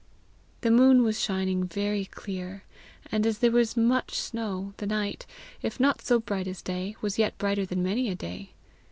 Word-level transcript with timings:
The 0.61 0.71
moon 0.71 1.03
was 1.03 1.19
shining 1.21 1.65
very 1.67 2.05
clear, 2.05 2.63
and 3.11 3.23
as 3.23 3.37
there 3.37 3.51
was 3.51 3.77
much 3.77 4.15
snow, 4.15 4.73
the 4.77 4.87
night, 4.87 5.27
if 5.61 5.79
not 5.79 6.01
so 6.01 6.19
bright 6.19 6.47
as 6.47 6.63
day, 6.63 6.95
was 7.01 7.19
yet 7.19 7.37
brighter 7.37 7.67
than 7.67 7.83
many 7.83 8.09
a 8.09 8.15
day. 8.15 8.53